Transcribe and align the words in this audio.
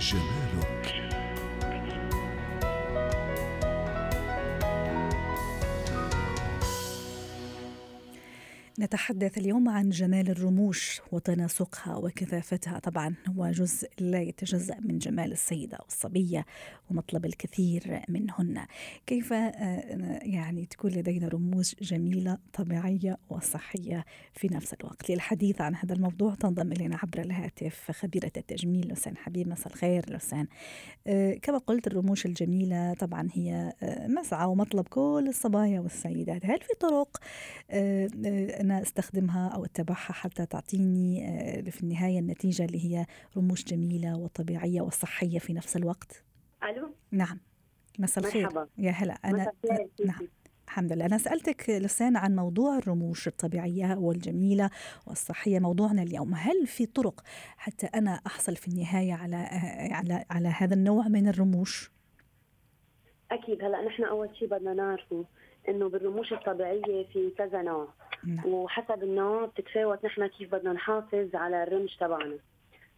Schimmelung. 0.00 0.99
نتحدث 8.78 9.38
اليوم 9.38 9.68
عن 9.68 9.90
جمال 9.90 10.30
الرموش 10.30 11.00
وتناسقها 11.12 11.96
وكثافتها. 11.96 12.78
طبعا 12.78 13.14
هو 13.28 13.50
جزء 13.50 13.88
لا 13.98 14.20
يتجزأ 14.20 14.76
من 14.80 14.98
جمال 14.98 15.32
السيدة 15.32 15.78
والصبية 15.82 16.46
ومطلب 16.90 17.26
الكثير 17.26 18.00
منهن. 18.08 18.66
كيف 19.06 19.32
آه، 19.32 20.20
يعني 20.22 20.66
تكون 20.66 20.90
لدينا 20.90 21.28
رموش 21.28 21.74
جميلة 21.82 22.38
طبيعية 22.52 23.18
وصحية 23.30 24.04
في 24.34 24.48
نفس 24.48 24.74
الوقت؟ 24.74 25.10
للحديث 25.10 25.60
عن 25.60 25.74
هذا 25.74 25.94
الموضوع 25.94 26.34
تنضم 26.34 26.72
إلينا 26.72 26.98
عبر 27.02 27.20
الهاتف 27.20 27.90
خبيرة 27.90 28.32
التجميل 28.36 28.88
لسان 28.92 29.16
حبيب. 29.16 29.48
مساء 29.48 29.72
الخير 29.72 30.14
لسان 30.14 30.46
آه، 31.06 31.34
كما 31.34 31.58
قلت 31.58 31.86
الرموش 31.86 32.26
الجميلة 32.26 32.94
طبعا 32.94 33.28
هي 33.32 33.72
آه، 33.82 34.06
مسعى 34.06 34.46
ومطلب 34.46 34.88
كل 34.88 35.24
الصبايا 35.28 35.80
والسيدات. 35.80 36.46
هل 36.46 36.60
في 36.60 36.74
طرق 36.80 37.20
أنا 38.60 38.82
أستخدمها 38.82 39.48
أو 39.48 39.64
أتبعها 39.64 40.12
حتى 40.12 40.46
تعطيني 40.46 41.28
آه، 41.28 41.70
في 41.70 41.82
النهاية 41.82 42.18
النتيجة 42.18 42.64
اللي 42.64 42.84
هي 42.84 43.06
رموش 43.36 43.64
جميلة 43.64 44.16
وطبيعية 44.16 44.80
وصحية 44.80 45.38
في 45.38 45.52
نفس 45.52 45.76
الوقت. 45.76 46.24
ألو؟ 46.64 46.94
نعم. 47.10 47.38
مساء 47.98 48.24
الخير. 48.24 48.66
يا 48.78 48.90
هلا. 48.90 49.12
أنا 49.24 49.52
نعم. 50.04 50.28
الحمد 50.66 50.92
لله. 50.92 51.06
أنا 51.06 51.18
سألتك 51.18 51.70
لسان 51.70 52.16
عن 52.16 52.36
موضوع 52.36 52.78
الرموش 52.78 53.28
الطبيعية 53.28 53.94
والجميلة 53.94 54.70
والصحية 55.06 55.58
موضوعنا 55.58 56.02
اليوم. 56.02 56.34
هل 56.34 56.66
في 56.66 56.86
طرق 56.86 57.20
حتى 57.56 57.86
أنا 57.86 58.20
أحصل 58.26 58.56
في 58.56 58.68
النهاية 58.68 59.14
على 59.14 59.36
آه، 59.36 59.94
على 59.94 60.24
على 60.30 60.48
هذا 60.48 60.74
النوع 60.74 61.08
من 61.08 61.28
الرموش؟ 61.28 61.90
أكيد. 63.30 63.64
هلا 63.64 63.86
نحن 63.86 64.04
أول 64.04 64.36
شيء 64.36 64.48
بدنا 64.48 64.74
نعرفه 64.74 65.24
إنه 65.68 65.88
بالرموش 65.88 66.32
الطبيعية 66.32 67.04
في 67.04 67.30
كذا 67.38 67.62
نوع. 67.62 67.88
نعم. 68.26 68.46
وحسب 68.46 69.02
النوع 69.02 69.46
بتتفاوت 69.46 70.04
نحن 70.04 70.26
كيف 70.26 70.52
بدنا 70.52 70.72
نحافظ 70.72 71.34
على 71.34 71.62
الرمش 71.62 71.96
تبعنا. 71.96 72.38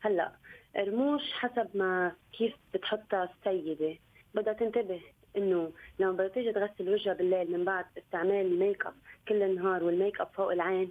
هلأ 0.00 0.32
رموش 0.76 1.32
حسب 1.32 1.68
ما 1.74 2.12
كيف 2.32 2.54
بتحطها 2.74 3.24
السيدة 3.24 3.98
بدها 4.34 4.52
تنتبه 4.52 5.00
إنه 5.36 5.72
لما 5.98 6.12
بدها 6.12 6.28
تيجي 6.28 6.52
تغسل 6.52 6.88
وجهها 6.88 7.14
بالليل 7.14 7.52
من 7.52 7.64
بعد 7.64 7.84
استعمال 7.98 8.46
الميك 8.46 8.86
أب 8.86 8.94
كل 9.28 9.42
النهار 9.42 9.84
والميك 9.84 10.20
أب 10.20 10.28
فوق 10.34 10.52
العين 10.52 10.90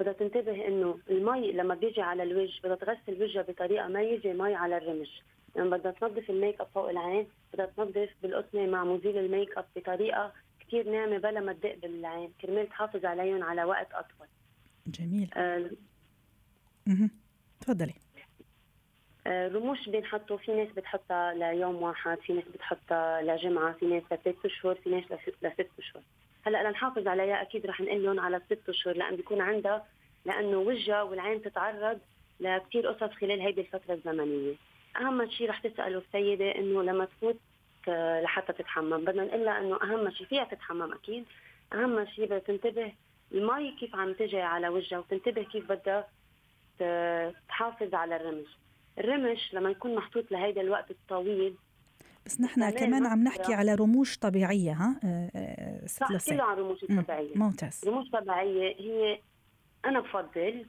بدها 0.00 0.12
تنتبه 0.12 0.66
إنه 0.68 0.98
المي 1.10 1.52
لما 1.52 1.74
بيجي 1.74 2.02
على 2.02 2.22
الوجه 2.22 2.60
بدها 2.64 2.76
تغسل 2.76 3.22
وجهها 3.22 3.42
بطريقة 3.42 3.88
ما 3.88 4.02
يجي 4.02 4.32
مي 4.32 4.54
على 4.54 4.76
الرمش. 4.76 5.22
لما 5.56 5.64
يعني 5.66 5.80
بدها 5.80 5.92
تنظف 5.92 6.30
الميك 6.30 6.60
أب 6.60 6.66
فوق 6.74 6.88
العين 6.90 7.26
بدها 7.52 7.66
تنظف 7.66 8.10
بالقطنة 8.22 8.66
مع 8.66 8.84
مزيل 8.84 9.18
الميك 9.18 9.58
أب 9.58 9.64
بطريقة 9.76 10.32
كثير 10.68 10.90
ناعمه 10.90 11.18
بلا 11.18 11.40
ما 11.40 11.52
تدق 11.52 11.74
بالعين 11.82 12.32
كرمال 12.40 12.68
تحافظ 12.68 13.04
عليهم 13.04 13.42
على 13.42 13.64
وقت 13.64 13.88
أطول. 13.92 14.26
جميل. 14.86 15.30
آه 15.34 15.70
تفضلي. 17.60 17.94
آه 19.26 19.48
رموش 19.48 19.88
بينحطوا 19.88 20.36
في 20.36 20.52
ناس 20.52 20.68
بتحطها 20.76 21.34
ليوم 21.34 21.82
واحد 21.82 22.18
في 22.18 22.32
ناس 22.32 22.44
بتحطها 22.54 23.22
لجمعة 23.22 23.72
في 23.72 23.86
ناس 23.86 24.02
لثلاث 24.12 24.44
أشهر 24.44 24.74
في 24.74 24.90
ناس 24.90 25.04
لست 25.42 25.68
أشهر. 25.78 26.02
هلأ 26.46 26.68
لنحافظ 26.68 27.08
عليها 27.08 27.42
أكيد 27.42 27.66
رح 27.66 27.80
نقول 27.80 28.04
لهم 28.04 28.20
على 28.20 28.40
ست 28.46 28.68
أشهر 28.68 28.96
لأن 28.96 29.16
بيكون 29.16 29.40
عندها 29.40 29.86
لأنه 30.24 30.58
وجهها 30.58 31.02
والعين 31.02 31.42
تتعرض 31.42 31.98
لكثير 32.40 32.86
قصص 32.86 33.14
خلال 33.14 33.40
هيدي 33.40 33.60
الفترة 33.60 33.94
الزمنية. 33.94 34.54
أهم 34.96 35.30
شيء 35.30 35.48
رح 35.48 35.60
تساله 35.60 35.98
السيدة 35.98 36.54
إنه 36.54 36.82
لما 36.82 37.04
تفوت 37.04 37.36
لحتى 38.24 38.52
تتحمم. 38.52 39.04
بدنا 39.04 39.24
نقول 39.24 39.44
لها 39.44 39.58
إنه 39.60 39.76
أهم 39.82 40.10
شيء 40.10 40.26
فيها 40.26 40.44
تتحمم 40.44 40.92
أكيد. 40.92 41.24
أهم 41.72 42.06
شيء 42.06 42.24
بدها 42.26 42.38
تنتبه 42.38 42.92
المي 43.32 43.76
كيف 43.80 43.94
عم 43.96 44.12
تجي 44.12 44.40
على 44.40 44.68
وجهها 44.68 44.98
وتنتبه 44.98 45.42
كيف 45.42 45.72
بدها 45.72 46.08
تحافظ 47.48 47.94
على 47.94 48.16
الرمش. 48.16 48.48
الرمش 48.98 49.54
لما 49.54 49.70
يكون 49.70 49.94
محطوط 49.94 50.32
لهيدا 50.32 50.60
الوقت 50.60 50.90
الطويل 50.90 51.54
بس 52.26 52.40
نحن 52.40 52.70
كمان 52.70 53.06
عم 53.06 53.24
نحكي 53.24 53.54
على 53.54 53.74
رموش 53.74 54.18
طبيعية 54.18 54.72
ها؟ 54.72 55.00
أه, 55.04 55.30
آه، 55.36 55.86
صح 55.86 56.28
كله 56.30 56.42
عن 56.42 56.56
رموش 56.56 56.80
طبيعية. 56.84 57.36
ممتاز. 57.36 57.80
رموش 57.86 58.10
طبيعية 58.10 58.76
هي 58.80 59.18
أنا 59.84 60.00
بفضل 60.00 60.66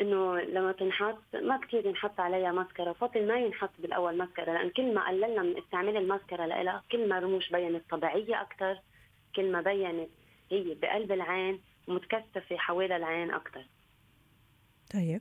إنه 0.00 0.40
لما 0.40 0.72
تنحط 0.72 1.22
ما 1.34 1.56
كثير 1.56 1.86
ينحط 1.86 2.20
عليها 2.20 2.52
ماسكارا. 2.52 2.92
فضل 2.92 3.26
ما 3.26 3.38
ينحط 3.38 3.70
بالأول 3.78 4.16
ماسكارا 4.16 4.52
لأن 4.52 4.70
كل 4.70 4.94
ما 4.94 5.08
قللنا 5.08 5.42
من 5.42 5.58
استعمال 5.58 5.96
الماسكارا 5.96 6.46
لها 6.46 6.84
كل 6.92 7.08
ما 7.08 7.18
رموش 7.18 7.50
بينت 7.50 7.90
طبيعية 7.90 8.40
أكثر 8.40 8.80
كل 9.36 9.52
ما 9.52 9.60
بينت 9.60 10.10
هي 10.50 10.74
بقلب 10.74 11.12
العين 11.12 11.60
ومتكثفة 11.88 12.56
حوالي 12.56 12.96
العين 12.96 13.30
أكثر 13.30 13.64
طيب. 14.94 15.20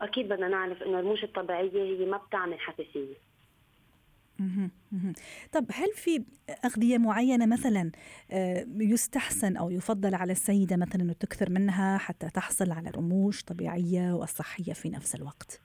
أكيد 0.00 0.28
بدنا 0.28 0.48
نعرف 0.48 0.82
إنه 0.82 0.98
الرموش 0.98 1.24
الطبيعية 1.24 2.00
هي 2.00 2.06
ما 2.06 2.16
بتعمل 2.16 2.60
حساسية. 2.60 3.27
طب 5.52 5.66
هل 5.72 5.88
في 5.94 6.24
أغذية 6.64 6.98
معينة 6.98 7.46
مثلا 7.46 7.90
آه، 8.30 8.66
يستحسن 8.80 9.56
أو 9.56 9.70
يفضل 9.70 10.14
على 10.14 10.32
السيدة 10.32 10.76
مثلا 10.76 11.02
أنه 11.02 11.12
تكثر 11.12 11.50
منها 11.50 11.98
حتى 11.98 12.30
تحصل 12.30 12.72
على 12.72 12.90
رموش 12.90 13.44
طبيعية 13.44 14.12
وصحية 14.12 14.72
في 14.72 14.90
نفس 14.90 15.14
الوقت؟ 15.14 15.60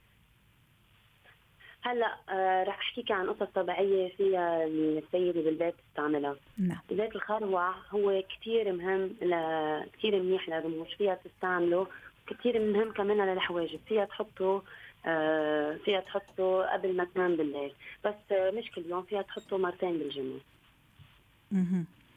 هلأ 1.81 2.17
آه 2.29 2.63
رح 2.63 2.79
أحكيك 2.79 3.11
عن 3.11 3.29
قصص 3.29 3.51
طبيعية 3.55 4.15
فيها 4.15 4.65
السيده 4.65 5.41
بالبيت 5.41 5.75
تستعملها 5.89 6.35
نعم. 6.57 6.79
زيت 6.91 7.15
الخروع 7.15 7.73
هو 7.89 8.23
كثير 8.39 8.73
مهم 8.73 9.15
ل... 9.21 9.35
كثير 9.97 10.23
منيح 10.23 10.49
للرموش 10.49 10.93
فيها 10.93 11.19
تستعمله 11.25 11.87
كثير 12.27 12.73
مهم 12.73 12.91
كمان 12.91 13.17
للحواجب 13.17 13.79
فيها 13.87 14.05
تحطه 14.05 14.63
آه، 15.05 15.77
فيها 15.85 15.99
تحطه 15.99 16.63
قبل 16.73 16.95
ما 16.95 17.07
تنام 17.15 17.35
بالليل. 17.35 17.73
بس 18.05 18.15
مش 18.31 18.71
كل 18.71 18.85
يوم 18.85 19.03
فيها 19.03 19.21
تحطه 19.21 19.57
مرتين 19.57 19.97
بالجمعة 19.97 20.39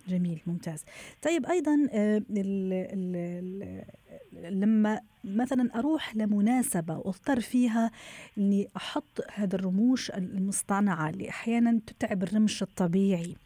جميل 0.08 0.40
ممتاز. 0.46 0.84
طيب 1.22 1.46
أيضا 1.46 1.88
آه، 1.92 2.16
ال 2.30 2.72
ال 2.72 3.16
ال 3.16 4.60
لما 4.60 5.00
مثلا 5.24 5.70
أروح 5.78 6.16
لمناسبة 6.16 6.98
وأضطر 6.98 7.40
فيها 7.40 7.90
إني 8.38 8.68
أحط 8.76 9.20
هذا 9.32 9.56
الرموش 9.56 10.10
المصطنعة 10.10 11.10
اللي 11.10 11.28
أحيانا 11.28 11.80
تتعب 11.86 12.22
الرمش 12.22 12.62
الطبيعي 12.62 13.36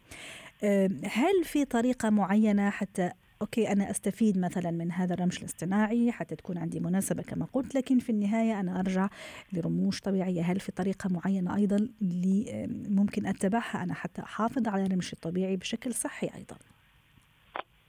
آه، 0.63 0.89
هل 1.05 1.43
في 1.43 1.65
طريقة 1.65 2.09
معينة 2.09 2.69
حتى 2.69 3.11
أوكي 3.41 3.71
أنا 3.71 3.91
أستفيد 3.91 4.37
مثلا 4.37 4.71
من 4.71 4.91
هذا 4.91 5.13
الرمش 5.13 5.39
الاصطناعي 5.39 6.11
حتى 6.11 6.35
تكون 6.35 6.57
عندي 6.57 6.79
مناسبة 6.79 7.23
كما 7.23 7.47
قلت 7.53 7.75
لكن 7.75 7.99
في 7.99 8.09
النهاية 8.09 8.59
أنا 8.59 8.79
أرجع 8.79 9.09
لرموش 9.53 9.99
طبيعية. 9.99 10.41
هل 10.41 10.59
في 10.59 10.71
طريقة 10.71 11.09
معينة 11.09 11.55
أيضا 11.55 11.89
اللي 12.01 12.67
ممكن 12.89 13.25
أتبعها؟ 13.25 13.83
أنا 13.83 13.93
حتى 13.93 14.21
أحافظ 14.21 14.67
على 14.67 14.85
الرمش 14.85 15.13
الطبيعي 15.13 15.55
بشكل 15.55 15.93
صحي 15.93 16.29
أيضا. 16.35 16.55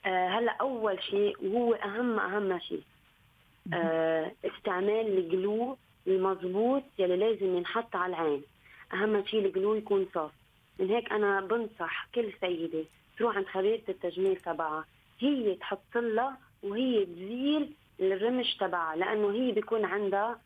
آه 0.06 0.28
هلأ 0.28 0.56
أول 0.60 1.02
شيء 1.02 1.36
وهو 1.42 1.74
أهم 1.74 2.18
أهم 2.18 2.58
شيء. 2.58 2.82
آه 3.74 4.32
استعمال 4.44 5.18
الجلو 5.18 5.76
المضبوط 6.06 6.82
يلي 6.98 7.16
لازم 7.16 7.56
ينحط 7.56 7.96
على 7.96 8.10
العين. 8.10 8.42
أهم 8.94 9.26
شيء 9.26 9.46
الجلو 9.46 9.74
يكون 9.74 10.06
صاف 10.14 10.30
من 10.78 10.88
هيك 10.90 11.12
أنا 11.12 11.40
بنصح 11.40 12.08
كل 12.14 12.32
سيدة 12.40 12.84
تروح 13.18 13.36
عند 13.36 13.46
خبيرة 13.46 13.82
التجميل 13.88 14.36
تبعها. 14.36 14.84
هي 15.22 15.54
تحط 15.54 15.96
لها 15.96 16.38
وهي 16.62 17.04
تزيل 17.06 17.72
الرمش 18.00 18.56
تبعها 18.56 18.96
لأنه 18.96 19.32
هي 19.32 19.52
بيكون 19.52 19.84
عندها 19.84 20.40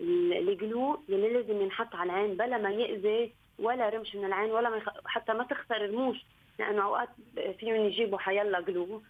الجلو 0.00 1.00
اللي 1.08 1.32
لازم 1.32 1.60
ينحط 1.60 1.94
على 1.94 2.12
العين 2.12 2.36
بلا 2.36 2.58
ما 2.58 2.70
يأذي 2.70 3.32
ولا 3.58 3.88
رمش 3.88 4.14
من 4.14 4.24
العين 4.24 4.50
ولا 4.50 4.70
ما 4.70 4.76
يخ... 4.76 4.88
حتى 5.04 5.32
ما 5.32 5.44
تخسر 5.44 5.90
رموش 5.90 6.24
لأنه 6.58 6.82
أوقات 6.82 7.08
فيهم 7.58 7.74
يجيبوا 7.74 8.18
حيلا 8.18 8.60
جلو 8.60 9.02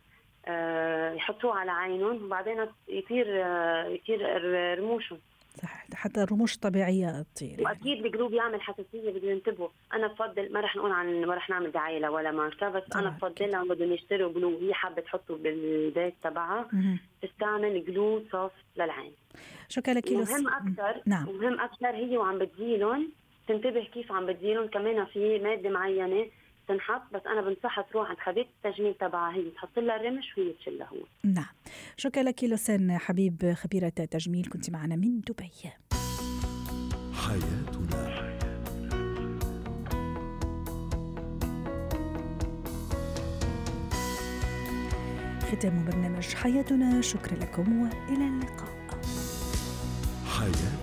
آه 0.46 1.12
يحطوه 1.12 1.55
على 1.55 1.70
عينهم 1.70 2.25
وبعدين 2.25 2.66
يطير 2.88 3.26
آه 3.44 3.84
يطير 3.87 4.20
رموشهم 4.78 5.19
صح 5.62 5.84
حتى 5.94 6.23
الرموش 6.23 6.55
الطبيعية 6.55 7.23
تطير. 7.34 7.62
وأكيد 7.62 8.06
الجلوب 8.06 8.32
يعمل 8.32 8.61
حساسية 8.62 9.11
بدهم 9.11 9.31
ينتبهوا 9.31 9.69
بفضل 10.20 10.52
ما 10.52 10.61
رح 10.61 10.76
نقول 10.76 10.93
عن 10.93 11.25
ما 11.25 11.34
رح 11.34 11.50
نعمل 11.50 11.72
دعاية 11.72 12.08
ولا 12.08 12.31
ماركه 12.31 12.69
بس 12.69 12.82
أنا 12.96 13.11
بفضل 13.11 13.50
لهم 13.50 13.69
بدهم 13.69 13.93
يشتروا 13.93 14.32
جلو 14.32 14.58
هي 14.58 14.75
حابة 14.75 15.02
تحطه 15.02 15.37
بالبيت 15.37 16.14
تبعها. 16.22 16.69
تستعمل 17.22 17.84
جلو 17.84 18.25
صوف 18.32 18.52
للعين. 18.76 19.12
شكرا 19.69 19.94
لك 19.94 20.12
مهم 20.12 20.49
أكثر 20.49 21.02
نعم. 21.06 21.26
مهم 21.26 21.61
أكثر 21.61 21.90
هي 21.90 22.17
وعم 22.17 22.38
بتزيلهم 22.38 23.08
تنتبه 23.49 23.84
كيف 23.84 24.12
عم 24.12 24.26
بتزيلهم 24.26 24.67
كمان 24.67 25.05
في 25.05 25.38
مادة 25.38 25.70
معينة 25.70 26.26
تنحط 26.69 27.02
بس 27.12 27.20
أنا 27.26 27.40
بنصحها 27.40 27.84
تروح 27.93 28.08
عند 28.08 28.19
خبيره 28.19 28.46
التجميل 28.64 28.94
تبعها. 28.94 29.34
هي 29.34 29.50
تحط 29.50 29.78
لها 29.78 29.96
الرمش 29.96 30.38
وهي 30.38 30.52
تشيلها 30.52 30.87
هو 30.87 30.96
نعم. 31.25 31.46
شكرا 31.96 32.23
لك 32.23 32.44
لسان 32.44 32.99
حبيب 32.99 33.52
خبيرة 33.56 33.88
تجميل؟ 33.88 34.49
كنت 34.52 34.70
معنا 34.70 34.96
من 34.96 35.20
دبي. 35.20 35.50
حياتنا 37.12 37.79
ختام 45.50 45.85
برنامج 45.85 46.35
حياتنا. 46.35 47.00
شكرا 47.00 47.35
لكم 47.35 47.82
وإلى 47.82 48.26
اللقاء. 48.29 48.70
حياتنا 50.26 50.79